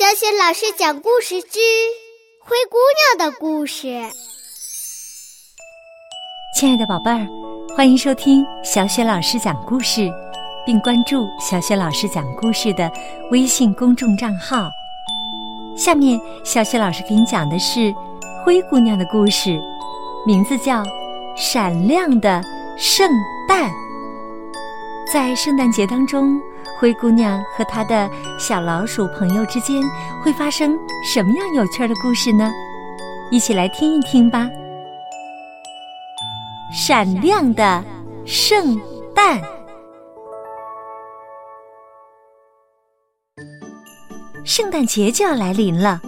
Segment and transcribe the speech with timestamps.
[0.00, 1.58] 小雪老师讲故事之
[2.40, 2.78] 《灰姑
[3.18, 3.86] 娘的故事》。
[6.56, 7.28] 亲爱的宝贝儿，
[7.76, 10.10] 欢迎收听小雪老师讲故事，
[10.64, 12.90] 并关注小雪老师讲故事的
[13.30, 14.70] 微信公众账号。
[15.76, 17.94] 下面，小雪老师给你讲的是
[18.42, 19.60] 灰姑娘的故事，
[20.26, 20.82] 名字叫
[21.36, 22.42] 《闪亮的
[22.78, 23.06] 圣
[23.46, 23.70] 诞》。
[25.12, 26.40] 在圣诞节当中，
[26.80, 29.82] 灰姑娘和她的小老鼠朋友之间
[30.24, 30.74] 会发生
[31.04, 32.50] 什么样有趣的故事呢？
[33.30, 34.48] 一起来听一听吧。
[36.72, 37.84] 闪亮的
[38.24, 38.80] 圣
[39.14, 39.38] 诞，
[44.42, 46.00] 圣诞节就要来临了。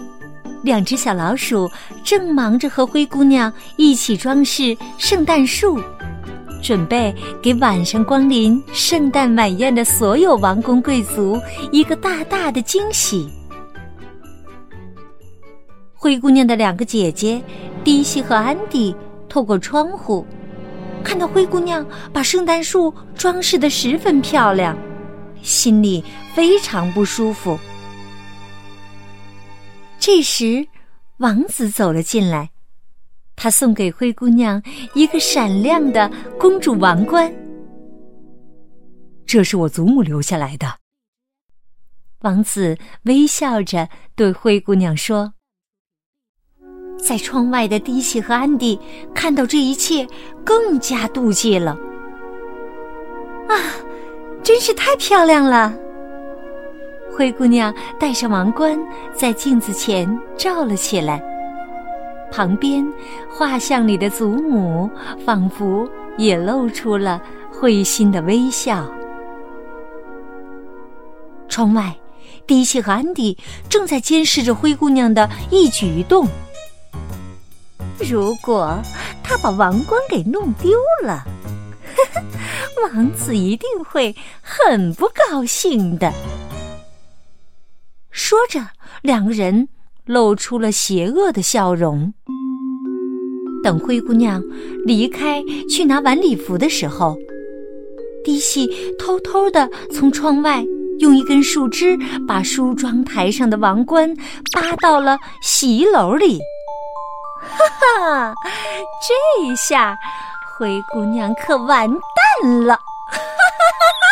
[0.63, 1.69] 两只小老鼠
[2.03, 5.79] 正忙着和灰姑娘一起装饰圣诞树。
[6.63, 11.37] 准备给晚上光临圣诞晚宴的所有王公贵族
[11.71, 13.29] 一个大大的惊喜。
[15.93, 17.41] 灰姑娘的两个姐姐
[17.83, 18.95] 迪西和安迪
[19.27, 20.25] 透过窗户，
[21.03, 24.77] 看到灰姑娘把圣诞树装饰的十分漂亮，
[25.41, 26.01] 心里
[26.33, 27.59] 非常不舒服。
[29.99, 30.65] 这时，
[31.17, 32.52] 王子走了进来。
[33.43, 34.63] 他送给灰姑娘
[34.93, 37.29] 一个闪亮的公主王冠，
[39.25, 40.65] 这是我祖母留下来的。
[42.21, 45.33] 王子微笑着对灰姑娘说
[46.97, 48.79] ：“在窗外的迪西和安迪
[49.13, 50.07] 看到这一切，
[50.45, 51.77] 更加妒忌了。
[53.49, 53.59] 啊，
[54.41, 55.77] 真是太漂亮了！”
[57.11, 58.79] 灰姑娘戴上王冠，
[59.13, 60.07] 在镜子前
[60.37, 61.32] 照了起来。
[62.33, 62.83] 旁边，
[63.29, 64.89] 画像里的祖母
[65.23, 68.91] 仿佛也露出了会心的微笑。
[71.47, 71.95] 窗外，
[72.47, 73.37] 迪奇和安迪
[73.69, 76.27] 正在监视着灰姑娘的一举一动。
[77.99, 78.81] 如果
[79.23, 80.71] 她把王冠给弄丢
[81.03, 81.23] 了，
[81.95, 86.11] 呵呵，王子一定会很不高兴的。
[88.09, 88.59] 说着，
[89.03, 89.67] 两个人。
[90.05, 92.13] 露出了邪恶的笑容。
[93.63, 94.43] 等灰姑娘
[94.85, 97.15] 离开去拿晚礼服的时候，
[98.23, 98.69] 迪西
[98.99, 100.65] 偷偷的从窗外
[100.99, 101.97] 用一根树枝
[102.27, 104.13] 把梳妆台上的王冠
[104.51, 106.39] 扒到了洗衣篓里。
[107.41, 108.33] 哈哈，
[109.07, 109.97] 这下
[110.57, 112.75] 灰姑娘可完蛋了！
[112.75, 114.05] 哈哈哈哈！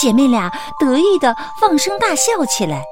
[0.00, 0.48] 姐妹俩
[0.78, 2.84] 得意的放声大笑起来。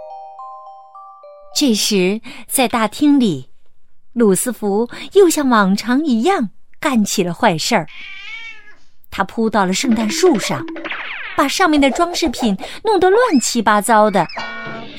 [1.59, 3.49] 这时，在大厅里，
[4.12, 7.87] 鲁斯福又像往常一样干起了坏事儿。
[9.11, 10.62] 他扑到了圣诞树上，
[11.34, 14.27] 把上面的装饰品弄得乱七八糟的，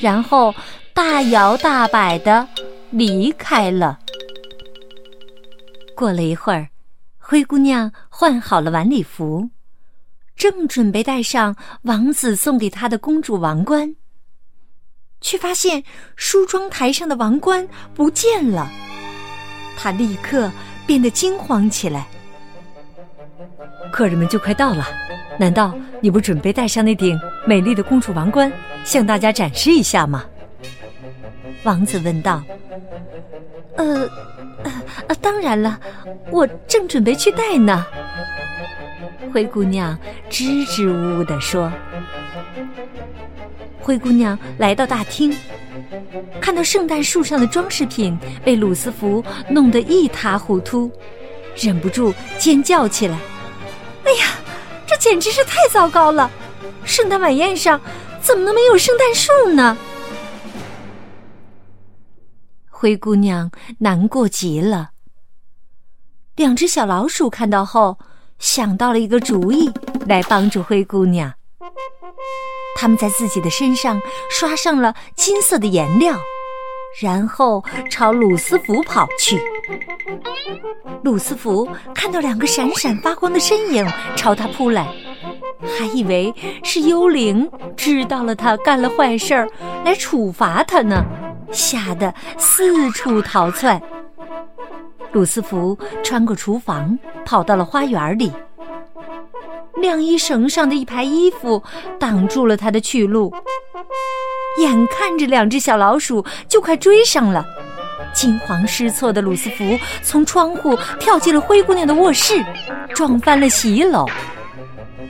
[0.00, 0.52] 然后
[0.92, 2.48] 大摇大摆的
[2.90, 4.00] 离开了。
[5.94, 6.70] 过了一会儿，
[7.18, 9.48] 灰姑娘换好了晚礼服，
[10.34, 13.94] 正准备戴上王子送给她的公主王冠。
[15.20, 15.82] 却发现
[16.16, 18.70] 梳妆台上的王冠不见了，
[19.76, 20.50] 他立刻
[20.86, 22.06] 变得惊慌起来。
[23.92, 24.86] 客人们就快到了，
[25.38, 28.52] 难道你不准备戴上那顶美丽的公主王冠，
[28.84, 30.24] 向大家展示一下吗？
[31.64, 32.42] 王子问道。
[33.76, 34.08] 呃，
[34.62, 35.78] 呃，当然了，
[36.30, 37.84] 我正准备去戴呢。
[39.32, 39.98] 灰姑娘
[40.30, 41.70] 支支吾吾地说。
[43.88, 45.34] 灰姑娘来到大厅，
[46.42, 50.92] 看到圣诞树上的装饰品被鲁斯福弄得一塌糊涂，
[51.56, 53.18] 忍不住尖叫起来
[54.04, 54.26] ：“哎呀，
[54.86, 56.30] 这简直是太糟糕了！
[56.84, 57.80] 圣诞晚宴上
[58.20, 59.74] 怎么能没有圣诞树呢？”
[62.68, 64.90] 灰姑娘难过极了。
[66.36, 67.98] 两只小老鼠看到后，
[68.38, 69.72] 想到了一个主意，
[70.06, 71.32] 来帮助灰姑娘。
[72.78, 74.00] 他们在自己的身上
[74.30, 76.16] 刷上了金色的颜料，
[77.00, 79.36] 然后朝鲁斯福跑去。
[81.02, 83.84] 鲁斯福看到两个闪闪发光的身影
[84.14, 84.86] 朝他扑来，
[85.76, 86.32] 还以为
[86.62, 89.48] 是幽灵知道了他干了坏事儿
[89.84, 91.04] 来处罚他呢，
[91.50, 93.82] 吓得四处逃窜。
[95.10, 98.30] 鲁斯福穿过厨房，跑到了花园里。
[99.80, 101.62] 晾衣绳上的一排衣服
[101.98, 103.32] 挡住了他的去路，
[104.60, 107.44] 眼看着两只小老鼠就快追上了，
[108.12, 112.44] 惊慌失措的鲁斯福从窗户跳进了灰姑娘的卧室，
[112.94, 114.08] 撞翻了洗衣篓，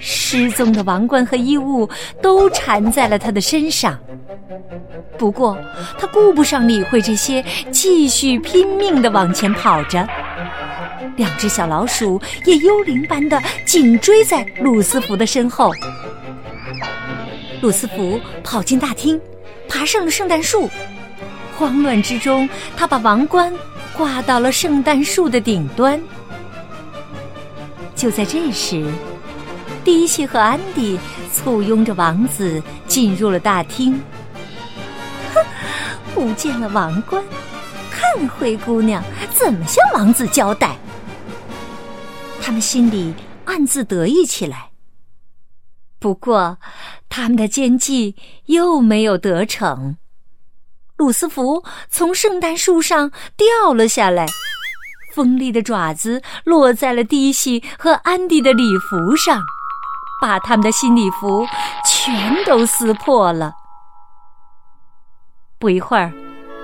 [0.01, 1.89] 失踪的王冠和衣物
[2.21, 3.99] 都缠在了他的身上。
[5.17, 5.59] 不过，
[5.99, 10.07] 他顾不上理会这些，继续拼命的往前跑着。
[11.17, 15.73] 两只小老鼠也幽灵般的紧追在鲁斯福的身后。
[17.61, 19.21] 鲁斯福跑进大厅，
[19.69, 20.71] 爬上了圣诞树。
[21.57, 23.53] 慌乱之中，他把王冠
[23.97, 26.01] 挂到了圣诞树的顶端。
[27.97, 28.89] 就在这时，
[29.83, 30.97] 迪西和安迪
[31.33, 34.01] 簇拥着王子进入了大厅。
[35.35, 35.45] 哼，
[36.15, 37.21] 不见了王冠，
[37.91, 39.03] 看灰姑娘
[39.35, 40.77] 怎么向王子交代。
[42.49, 43.15] 他们心里
[43.45, 44.71] 暗自得意起来。
[45.99, 46.57] 不过，
[47.11, 48.17] 他们的奸计
[48.47, 49.99] 又没有得逞。
[50.97, 54.25] 鲁斯福从圣诞树上掉了下来，
[55.15, 59.43] 锋利的爪子落在了迪西和安迪的礼服上，
[60.23, 61.47] 把他们的新礼服
[61.85, 63.53] 全都撕破了。
[65.59, 66.11] 不一会儿，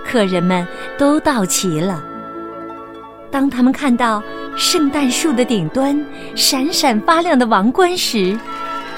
[0.03, 0.67] 客人们
[0.97, 2.03] 都到齐了。
[3.31, 4.23] 当他们看到
[4.57, 5.99] 圣诞树的顶端
[6.35, 8.39] 闪闪发亮的王冠时，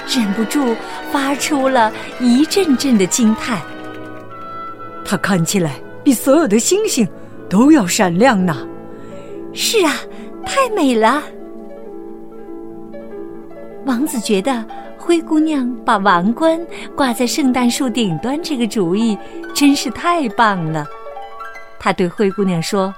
[0.07, 0.75] 忍不住
[1.11, 3.59] 发出了一阵阵的惊叹。
[5.03, 7.07] 它看起来比所有的星星
[7.49, 8.67] 都要闪亮呢。
[9.53, 9.93] 是啊，
[10.45, 11.23] 太美了。
[13.85, 14.63] 王子觉得
[14.97, 16.59] 灰姑娘把王冠
[16.95, 19.17] 挂在圣诞树顶端这个主意
[19.55, 20.85] 真是太棒了。
[21.79, 22.93] 他对灰姑娘说：“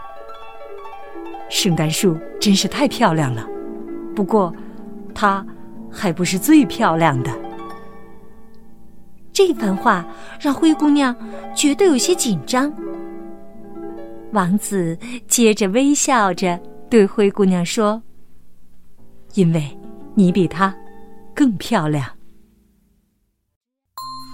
[1.49, 3.47] 圣诞树真是太漂亮了，
[4.15, 4.53] 不过
[5.13, 5.45] 它
[5.91, 7.31] 还不是最漂亮的。”
[9.33, 10.05] 这番话
[10.39, 11.15] 让灰姑娘
[11.55, 12.71] 觉得有些紧张。
[14.31, 14.97] 王子
[15.27, 16.59] 接着微笑着
[16.89, 18.01] 对灰姑娘说
[19.33, 19.77] ：“因为
[20.13, 20.75] 你比她
[21.33, 22.05] 更漂亮。”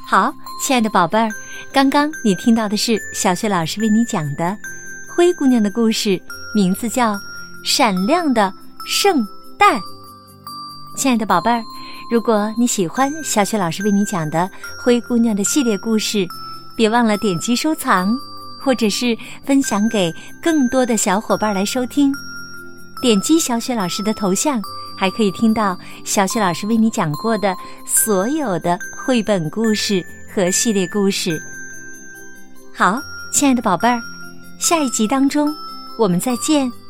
[0.09, 0.33] 好，
[0.65, 1.29] 亲爱的宝贝儿，
[1.71, 4.57] 刚刚你听到的是小雪老师为你讲的
[5.15, 6.21] 灰姑娘的故事，
[6.55, 7.15] 名字叫
[7.65, 8.51] 《闪亮的
[8.87, 9.77] 圣诞》。
[10.95, 11.61] 亲爱的宝贝儿。
[12.09, 14.39] 如果你喜欢小雪老师为你讲的
[14.81, 16.25] 《灰姑娘》的系列故事，
[16.73, 18.15] 别忘了点击收藏，
[18.61, 22.13] 或者是分享给更多的小伙伴来收听。
[23.01, 24.61] 点击小雪老师的头像，
[24.95, 27.53] 还可以听到小雪老师为你讲过的
[27.85, 30.01] 所有的绘本故事
[30.33, 31.37] 和系列故事。
[32.73, 33.01] 好，
[33.33, 33.99] 亲爱的宝贝儿，
[34.57, 35.53] 下一集当中
[35.97, 36.84] 我们再见。